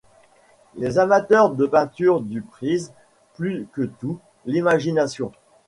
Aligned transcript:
Les 0.77 0.97
amateurs 0.97 1.51
de 1.51 1.67
peinture 1.67 2.21
du 2.21 2.41
prisent, 2.41 2.91
plus 3.35 3.67
que 3.71 3.83
tout, 3.83 4.17
l'imagination. 4.47 5.31